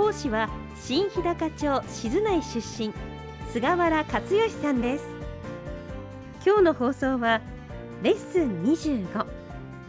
[0.00, 0.48] 講師は
[0.82, 2.90] 新日高町静内出身
[3.52, 5.04] 菅原克義さんです。
[6.42, 7.42] 今日の放送は
[8.02, 9.26] レッスン25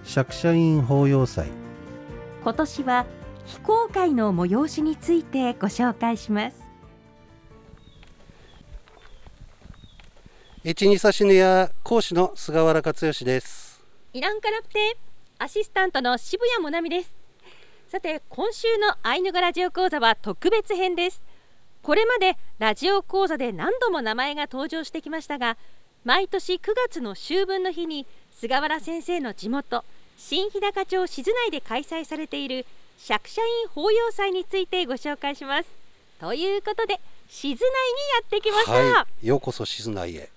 [0.03, 1.47] 釈迦院法要祭
[2.43, 3.05] 今年は
[3.45, 6.61] 非公開の催しについてご紹介します。
[10.65, 13.81] 一二差しぬや講師の菅原克義です。
[14.11, 14.97] イランカラプテ
[15.39, 17.20] アシスタントの渋谷もなみです
[17.91, 21.21] さて今週のアイヌ語ラジオ講座は特別編です。
[21.81, 25.57] これまでラジオ講座で何度も名前が登場してきましたが
[26.05, 29.83] 毎年9月の秋分の日に菅原先生の地元
[30.15, 32.65] 新日高町静内で開催されている
[32.97, 35.67] 釈迦院法要祭についてご紹介します。
[36.21, 37.65] ということで静内にや
[38.25, 40.29] ってきました、はい、ようこそ静内へ。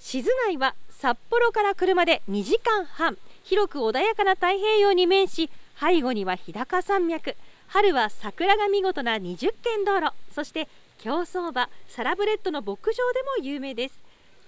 [0.00, 3.16] 静内は札幌から車で2時間半。
[3.44, 5.48] 広く穏やかな太平洋に面し
[5.78, 7.36] 背後には日高山脈。
[7.68, 10.12] 春は桜が見事な20軒道路。
[10.34, 14.00] そして競走馬サラブレッドの牧場でも有名です。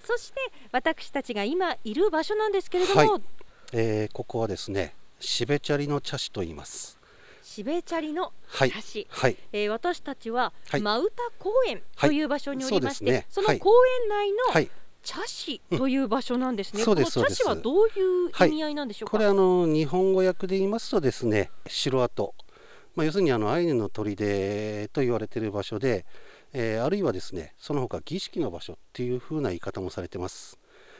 [0.03, 0.39] そして
[0.71, 3.21] 私たちが今いる場所なんですけれども、はい、
[3.73, 6.97] えー、ここはですねシベチャリの茶師と言います。
[7.43, 13.71] シベチャリの茶師、はい、えー、私たちは、真歌公園という場所におりまして、はい、そ、ね,、の公
[14.03, 14.69] 園内の、
[15.03, 16.81] 茶師という場所なんですね。
[16.81, 17.89] うん、この茶師はどうい
[18.27, 19.17] う意味合いなんでしょうか？
[19.17, 22.33] はい、これあの日本語訳で言いますとですね、城跡、
[22.95, 26.05] まあ要するにあのアイヌの砦と言われている場所で、
[26.53, 30.59] えー、あるいはですね、その他儀式の場所っていう風な言い方もされてます。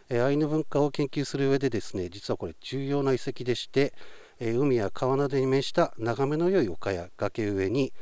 [0.09, 3.93] えー、アイヌ文化を研究する上でですね、実はこれ重要な遺跡でして、
[4.39, 7.93] えー、海や川などに面した眺めの良い丘や崖上に、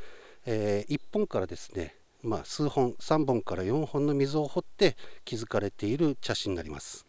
[0.46, 7.06] えー、1本からですねまあ、数本3本から4本の溝を掘って築かれている茶師になります。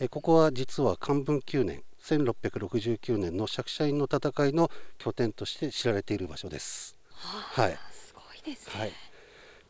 [0.00, 6.96] えここは実は漢文9年1669年の釈迦院の戦いの拠点として知られている場所です。
[7.10, 8.92] はあ、はい、すごいですね、はい、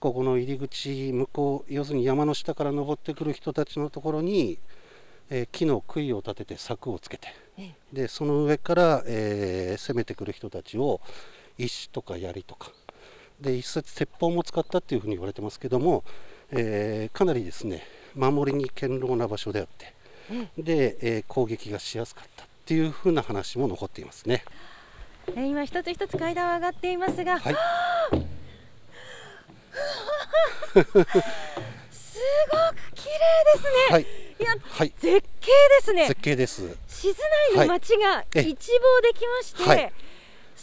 [0.00, 4.59] ここの入り口向こう要するに山の下から登ってくる人たちのところに、
[5.31, 7.28] えー、木の杭を立てて柵をつけて、
[7.93, 11.01] でその上から、えー、攻めてくる人たちを
[11.59, 12.72] 石とか槍とか
[13.44, 16.03] で一説鉄砲も使ったっていうふうに言われてますけども、
[16.50, 19.94] えー、かなりですね守りに堅牢な場所であって、
[20.56, 24.44] うん、で、えー、攻撃がしやすかったっていうふうな話も残っていますね。
[25.28, 27.54] えー、今一つ一つ階段上がっていますが、はい、
[30.75, 31.15] すごく
[32.94, 33.15] 綺麗
[33.53, 33.91] ですね。
[33.91, 34.06] はい、い
[34.43, 35.50] や、はい、絶景
[35.81, 36.09] ですね。
[36.09, 36.77] 絶景です。
[36.87, 37.12] 静
[37.54, 38.53] 内の街が一望
[39.03, 39.93] できまして、はい、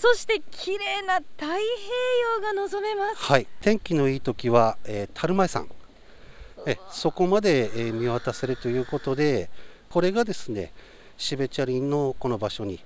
[0.02, 3.22] そして綺麗な太平洋が望めます。
[3.22, 3.46] はい。
[3.62, 5.68] 天気のいい時は、えー、樽前山。
[6.66, 9.50] えそこまで、えー、見渡せるということで
[9.90, 10.74] これがですね
[11.18, 12.80] シベチャリンのこの場所に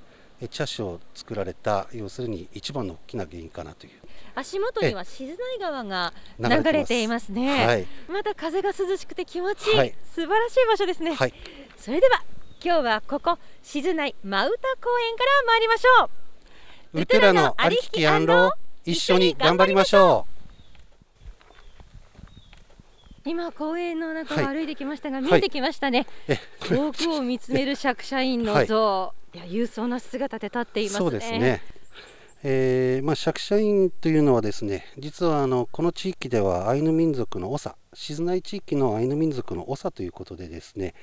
[0.49, 3.91] 茶師を作られた要するに一番の大きな原因かなという。
[4.35, 7.65] 足元には静内川が流れていますね。
[7.65, 11.33] はい、また風が涼しくて気持ちいい、はい、素晴らしい場所ですね、はい、
[11.77, 12.23] それでは
[12.61, 16.24] 今日はここ静内真歌公園から参りましょう
[16.93, 18.51] ウテラのありひき安老
[18.85, 20.35] 一緒に頑張りましょう。
[23.29, 30.99] 今公園の中を歩いてきましたが、はい、見えてきましたね、はい、遠くを見つめる釈迦院の像、 はい、いや勇壮な姿で立っていますね。
[30.99, 31.61] そうですね。
[32.47, 40.93] えーまあ、釈迦院というのはですね実はあのこの地域ではアイヌ民族の長静内地域のアイヌ民族の長ということでですね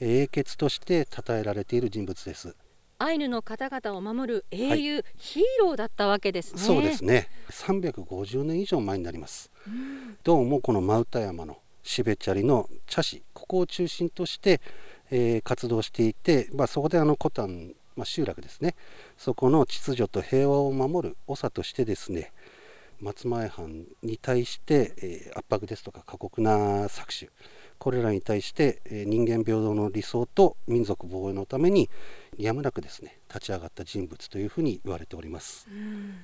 [0.00, 2.56] 英傑として称えられている人物です
[3.00, 6.60] アイヌの方々を守る英雄、はい、ヒーローだったわけですね。
[6.60, 7.28] そうですね。
[7.50, 9.52] 350年以上前になります。
[9.66, 14.60] うん、どうもこの真歌山のシベチャリの茶師ここを中心として、
[15.10, 18.74] えー、活動していて、まあ、そこであのコタン、まあ、集落ですね
[19.16, 22.32] そこの秩序と平和を守る長としてですね
[23.00, 27.30] 松前藩に対して、えー、圧迫ですとか過酷な搾取
[27.78, 31.88] これらに対してえー人間平等の理想と民族防衛のために
[32.36, 35.66] やむなくですね立ち上がった人物というふうに言われております。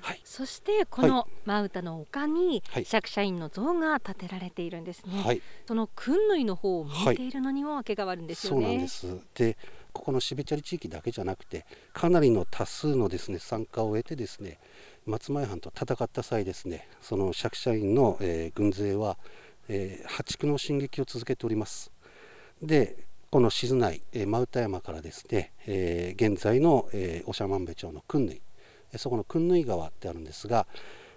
[0.00, 2.84] はい、そしてこの真歌の丘にはい。
[2.84, 7.30] 釈迦院の像が建てられているんですね、はい、その訓縫の方を向いてい。
[7.30, 9.16] るのにも訳があるんですよそうね、なんです。
[9.34, 9.56] で、
[9.92, 14.58] ここのシベチャリ地域だけじゃなくて、かなりの多数のですね参加を得てですね、
[15.06, 19.18] 松前藩と戦った際ですね、その釈迦院の、えー軍勢は、
[19.68, 21.90] えー破竹の進撃を続けております。
[22.62, 22.96] で、
[23.30, 28.40] この静内、えー真歌山からですね、えー現在の、えー長万部町の訓縫、
[28.92, 30.66] えそこの訓縫川ってあるんですが、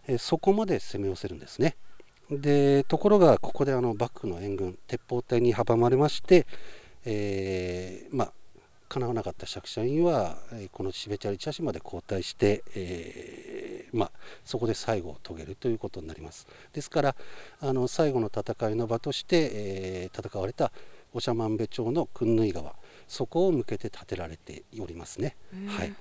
[0.07, 1.75] えーそこまで攻め寄せるんですね。
[2.29, 6.45] でところがここであの幕府の援軍鉄砲隊に阻まれまして、
[7.05, 8.33] えーまあ
[8.89, 13.56] 叶わなかった釈迦院はえこのシベチャリ茶師まで後退して、えー
[13.93, 14.11] まあ、
[14.43, 16.47] そこで最後を遂げるということになります。
[16.73, 17.15] ですから
[17.59, 20.71] あの最後の戦いの場として、えー戦われた
[21.19, 22.75] 長万部町の訓縫川
[23.07, 25.67] そこを向けて建てられておりますね、うん。
[25.67, 25.93] はい。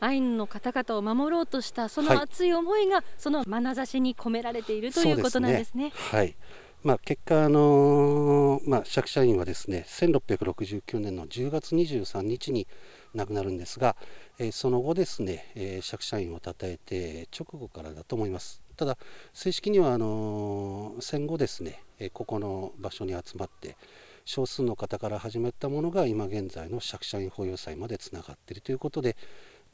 [0.00, 2.16] アイヌの方々を守ろうとしたそはい。
[2.16, 5.92] の熱い思いがその眼差しに込められているということなんですね。
[5.94, 6.34] はい。
[6.82, 12.66] まあ、結果、あのーまあ、釈迦院はですね、1669年の10月23日に
[13.14, 13.96] 亡くなるんですが、
[14.38, 18.62] えーその後ですね、えー釈迦院を称えて直後からだと思います。
[18.76, 18.96] ただ、
[19.32, 23.76] 正式にはあのー戦後ですね、えーここの場所に集まって、
[24.24, 29.16] 少数の方から始めたものが今現在の釈迦院法要祭までつながっているということで、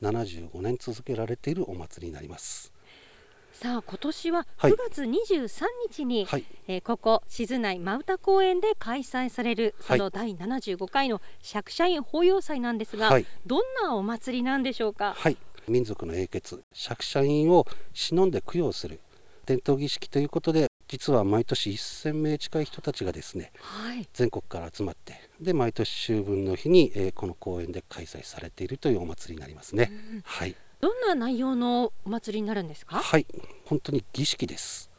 [0.03, 2.78] 75年続けられているお祭りになります。
[3.61, 6.45] さあ今年ははい9月23日に、はい。
[6.69, 15.15] えーここ静内真歌公園で開催されるそはいの第75回の釈迦院法要祭なんですが、はいどんなお祭りなんでしょうか？
[15.19, 19.01] はい、民族の英傑釈迦院を忍んで供養する
[19.45, 24.09] 伝統儀式ということで実は毎年1000名近い人たちがですねはい。
[24.13, 29.91] 全国から集まってで毎年秋分の日に、えーこの公園で開催されているというお祭りになりますね。
[30.25, 32.97] はい、どんな内容のお祭りになるんですか？
[32.97, 33.27] はい、
[33.65, 34.91] 本当に儀式です。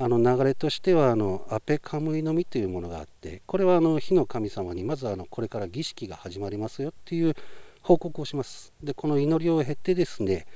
[0.00, 7.34] あの流れとしてはあのアペカムイの実というものがあってこれはあの火の神様にまずあのこれから儀式が始まりますよっていう
[7.82, 10.46] 報告をしますでこの祈りを経てですね、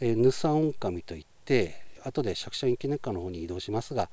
[0.00, 4.10] えーヌサオン神といって後で釈迦院記念館の方に移動しますが、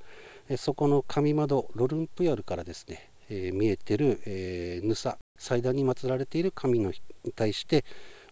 [0.47, 6.91] えーそこの神窓ロルンプヤルからですね、えー見えてる、えーヌサ祭壇に祀られている神の
[7.23, 7.83] に対して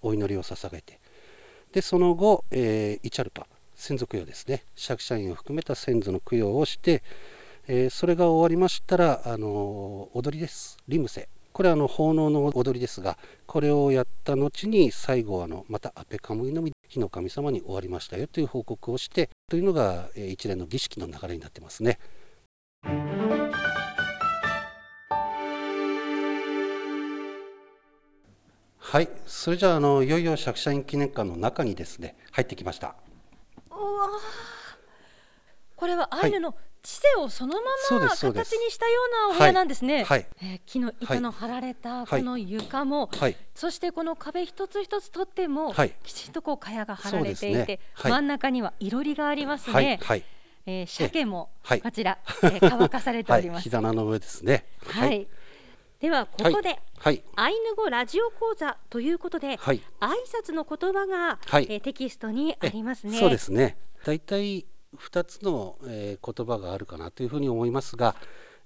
[0.04, 1.00] お祈りを捧げて
[1.72, 3.46] でその後、えーイチャルパ
[3.76, 4.64] 先祖供養ですね。
[4.76, 7.04] 釈迦院を含めた先祖の供養をして、
[7.68, 10.78] えーそれが終わりましたら、あの踊りです。
[10.88, 11.30] リムセ。
[11.54, 22.00] これはあの奉納の踊りですがこれをやった後に最後あのまたアペカムイのみ火の神様に終わりましたよという報告をしてというのが、えー一連の儀式の流れになってますね。
[28.92, 32.96] はい、それじゃああのいよいよ釈迦院記念館の中にですね入ってきました。
[33.70, 34.10] うわー。
[35.76, 37.62] これはアイヌの知性をそのま
[38.00, 38.92] ま形にしたよ
[39.28, 40.06] うなお部屋なんですね。
[40.06, 42.22] はい、えー木の板の張られたはい。
[42.22, 45.94] この床も、はい、そしてこの壁一つ一つとっても、はい。
[46.02, 47.80] きちんとこう茅が張られていて、ね。
[47.94, 48.12] はい。
[48.12, 49.74] 真ん中にはいろりがありますね。
[49.74, 50.24] はい、はい、
[50.66, 51.82] えー鮭もはい。
[51.82, 53.62] こちら、えー乾かされておはい、ります。
[53.62, 54.66] 火棚の上ですね。
[54.88, 55.28] はい。
[56.00, 60.12] ではここで、はい、アイヌ語ラジオ講座ということで、はい、挨
[60.42, 63.20] 拶の言葉が、はいえーテキストにありますね。
[63.20, 63.78] そうですね。
[64.06, 64.66] だいたい
[64.98, 68.16] 2つの、えー言葉があるかなというふうに思いますが、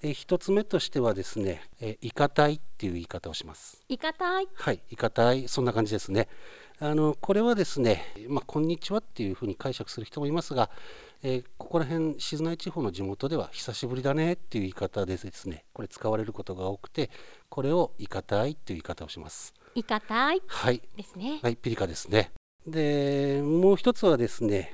[0.03, 3.81] えー、1つ目としてはですね、えー、イカタイっていう言い方をします。
[3.89, 4.47] いかたい？
[4.53, 6.27] はい、イカタイ、そんな感じですね。
[6.83, 10.69] あのこれはですね、まあ、こんにちはっていうふうに解釈する人もいますが、
[11.21, 17.09] えーここら辺静内地方の地元では久しぶりだねっていう言い方でですねこれ使われることが多くて
[17.49, 19.53] これをイカタイっていう言い方をします。
[19.73, 20.81] いかたいはい。
[20.97, 21.39] ですね。
[21.41, 22.31] はいピリカですね。
[22.67, 24.73] でもう一つはですね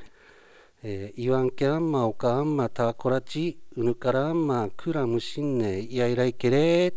[0.81, 6.93] えー、イワンケアンマオカアンマタコラチウヌカラアンマクラムシンネイヤイライケレ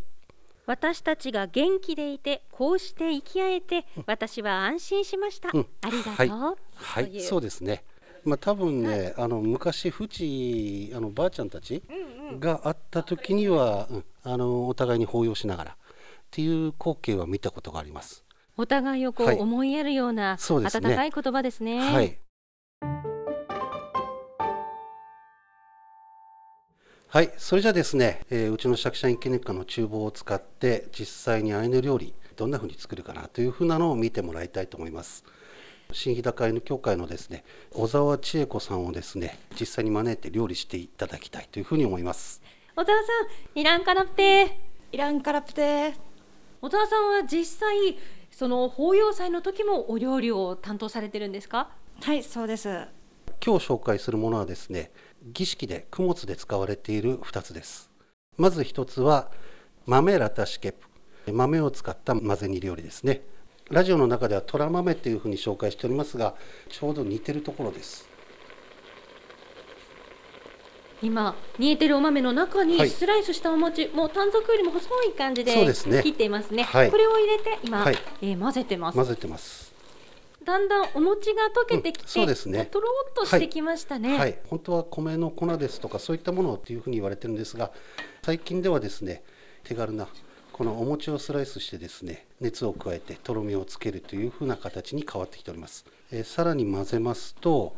[0.73, 5.67] 私たちが元気でいてこうして生き合えて私は安心しました、うん。
[5.83, 6.29] ありがとう、はい。
[6.75, 7.85] はい、そうですね。
[8.25, 11.83] まあ多分ね、あの昔フチあのばあちゃんたち
[12.41, 15.75] があった時には、うんあのお互いに抱擁しながらっ
[16.31, 18.25] ていう光景は見たことがあります。
[18.57, 19.39] お互いをこうはい。
[19.39, 20.89] 思いやるようなそうですね。
[20.89, 21.81] 温かい言葉ですね。
[21.81, 22.19] はい。
[27.15, 35.23] はい、それじゃあですね、えーうちの釈迦院記念館の厨房を使って実際にアイヌ料理どんな風に作るかなという風なのを見てもらいたいと思います。
[35.93, 42.41] 新日高アイヌ協会のですね小沢千恵子さんをですね実際に招いて料理していただきたいというふうに思います。
[42.75, 43.05] 小沢さ
[43.55, 44.59] んイランカラプテ
[44.91, 45.93] イランカラプテ
[46.63, 47.99] 小沢さんは実際
[48.31, 51.69] その法要祭の時もお料理を担当されてるんですか？
[52.01, 52.87] はいそうです
[53.45, 54.93] 今日紹介するものはですね
[55.25, 57.91] 儀式で供物で使われている2つです。
[58.37, 59.31] まず1つは
[59.87, 60.87] 豆ラタシケプ。
[61.33, 63.23] 豆を使った混ぜ煮料理ですね。
[63.71, 66.35] ラジオの中ではトラ豆っていうふうに紹介しておりますが
[66.69, 68.09] ちょうど似てるところです。
[71.03, 72.91] 今煮えてるお豆の中にはい。
[72.91, 75.53] スライスしたお餅、もう短冊よりも細い感じで
[76.03, 76.65] 切っていますね。
[76.65, 76.91] はい。
[76.91, 77.97] これを入れて今、はい。
[78.23, 78.97] えー混ぜてます。
[78.97, 79.72] 混ぜてます
[80.45, 82.67] だんだんお餅が溶けてきて、うんそうですね。
[82.67, 87.71] とろっとしてきましたね、はい、本当は米の粉ですとかそういったものっていうふうに言われてるんですが
[88.25, 89.23] 最近ではですね
[89.65, 90.09] 手軽な
[90.53, 97.75] このお餅をスライスしてですね熱を加えてとろみをつけるというふうな形に変わってきております、えーさらに混ぜますと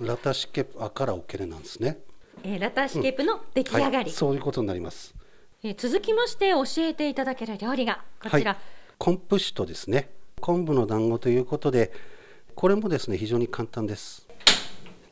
[0.00, 1.98] ラタシケプアカラオケレなんですね。
[2.42, 5.14] えーラタシケプの出来上がり、はい、そういうことになります。
[5.62, 8.60] えー続きまして教えていただける料理がこちら、はい、
[8.98, 11.92] 昆布酒とですね昆布の団子ということで
[12.54, 14.26] これもですね非常に簡単です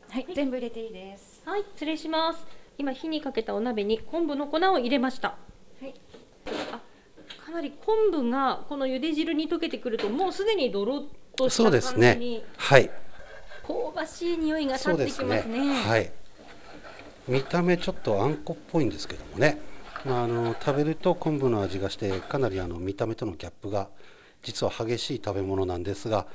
[0.08, 2.46] はい全部入れていいですはい、失礼します。
[2.78, 5.36] 今火にかけたお鍋に昆布の粉を入れました。
[5.80, 5.94] はい
[6.72, 6.80] あ、
[7.44, 11.04] かなり昆布がこの茹で汁に溶けてくるともうすでにドロッ
[11.36, 12.90] としそうたですね感じにはい
[13.66, 15.74] 香ばしい匂いが立ってそうですきますね。
[15.74, 16.12] はい。
[17.26, 19.60] 見た目ちょっとあんこっぽいんですけどもね。
[20.04, 23.88] まあ、あの食べると昆布の味がしてかなりあの見た目とのギャップが
[24.42, 26.26] 実は激しい食べ物なんですが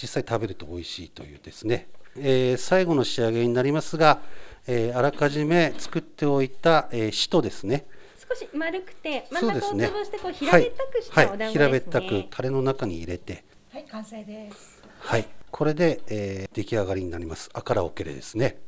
[0.00, 4.20] 実際食べると美味しいというですね、えー最後の仕上げになりますが、
[4.66, 7.86] えーあらかじめ作っておいた、えー、しとですね。
[8.28, 10.00] 少し丸くて真ん中をそうですね。
[10.00, 11.44] 潰してこう平べったくしたお団子ですね。
[11.44, 13.44] はい、平べったくタレの中に入れて。
[13.72, 14.82] はい完成です。
[14.98, 15.26] はい。
[15.50, 17.50] これで、えー出来上がりになります。
[17.54, 18.60] 赤らおけれですね。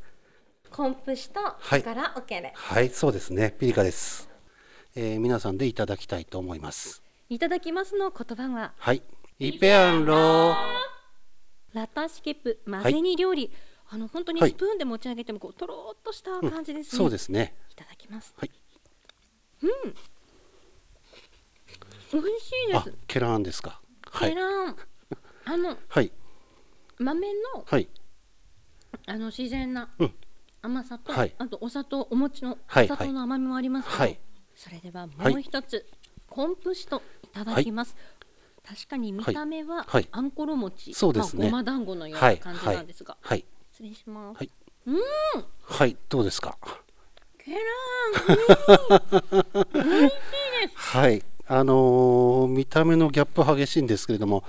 [0.70, 1.82] 昆布酒とはい。
[1.82, 2.88] からおけれ、はい。
[2.88, 3.54] そうですね。
[3.58, 4.28] ピリカです、
[4.96, 6.99] えー皆さんでいただきたいと思います
[7.30, 9.02] い、ただきますの言葉ははい。
[9.38, 10.54] イペアンロー。
[11.72, 13.50] ラタシケプ混ぜ煮料理、
[13.88, 16.98] あの本当にはいスプーンで持ち上げてもこうとろっとした感じですね。
[16.98, 17.54] そうですね。
[17.70, 18.34] いただきます。
[18.36, 18.50] はい。
[22.12, 23.80] 美味しいであす。、ケラーンですか。
[24.10, 24.30] はい。
[24.30, 24.76] ケラン、
[25.44, 26.10] あの はい。
[26.98, 27.88] 豆のはい。
[29.06, 30.14] あの自然なうん
[30.62, 34.18] 甘さと、はいあとお砂糖お餅のはいお砂糖の甘みもありますけど、はい
[34.56, 35.86] それではもう一つ、
[36.28, 37.96] 昆布酒といただきます。
[38.66, 39.86] 確かに見た目は、はい。
[39.88, 41.50] はいあんころ餅、そうですね。
[41.50, 42.26] まあ、ごま団子のようは。
[42.26, 42.38] ない。
[42.38, 43.44] 感じなんですが、はい。
[43.72, 44.38] 失礼します。
[44.38, 44.50] はい。
[44.86, 44.96] うん、
[45.62, 45.96] はい。
[46.08, 46.56] どうですか？
[47.38, 47.60] ケラン、
[50.74, 51.22] はい。
[51.46, 54.44] あのー見た目のギャップ激しいんですけれども、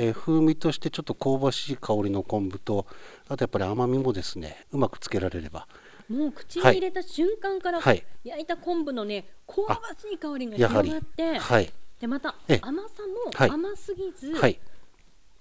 [0.00, 2.86] えー風味としてちょっと香ばしい香りの昆布と
[3.28, 5.68] あとやっぱり甘みもですねうまくつけられれば。
[6.08, 8.04] もう口に入れた瞬間から、はい。
[8.24, 13.02] 焼いた昆布のね香ばしい香りが広がって、はいでまたええ甘さ
[13.34, 14.58] はいも甘すぎず、はい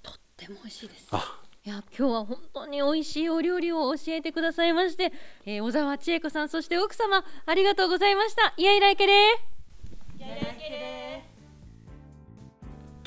[0.02, 1.08] とっても美味しいです。
[1.12, 5.12] あいや今日は本当に美味しいお料理を教えてくださいまして、
[5.46, 8.54] えー小沢千恵子さんそして奥様ありがとうございました。
[8.56, 9.14] いやいらいけれ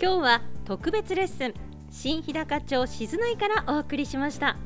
[0.01, 1.55] 今日は特別レッスン
[1.91, 4.57] 新日高町静内からお送りしました。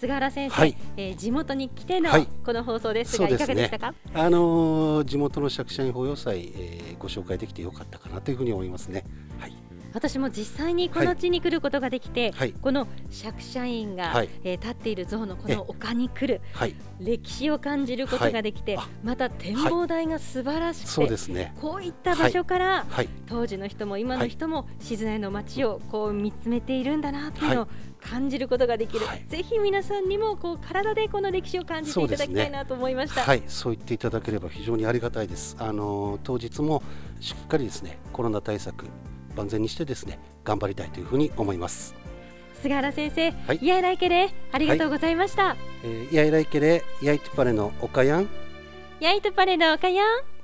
[0.00, 0.76] 菅原先生、はい。
[0.96, 2.26] えー地元に来てのはい。
[2.42, 3.54] この放送ですが、いそうですね。
[3.54, 3.94] かがでしたか？
[4.14, 9.04] あのー地元の釈迦院法要祭、えーご紹介できてよかったかなというふうに思いますね。
[9.38, 9.54] はい。
[9.92, 12.52] 私も実際にこの地に来ることができて、はい。
[12.52, 14.30] この釈迦院が、はい。
[14.44, 16.74] えー立っている像のこえの丘に来るはい。
[17.00, 21.54] 歴史を感じることができて、また展望台が素晴らしくて、そうですね。
[21.60, 23.08] こういった場所から、はい。
[23.26, 27.68] 当時の人も今の人も静内の街をこう見つめているんだなっていうのを
[28.00, 33.22] 感じることができる、はいぜひ皆さんにもこう体でこの歴史を感じていただきたいなと思いました。
[33.22, 35.56] はい、そう言っていただければ非常にありがたいです。
[35.58, 36.82] あの当日も
[37.20, 38.86] しっかりですね、コロナ対策
[39.36, 41.94] 万全にしてですね、頑張りたいというふうに思います。
[42.62, 45.56] 菅原先生、はいい、やいらいけれありがとうございました。
[45.82, 48.28] えー、イヤイライケレヤイトパレの岡ヤン
[49.00, 50.39] ヤイトパレのおかやん？